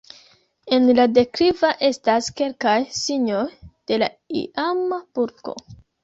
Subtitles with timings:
[0.75, 3.41] En la dekliva estas kelkaj signoj
[3.91, 4.09] de la
[4.41, 5.55] iama burgo.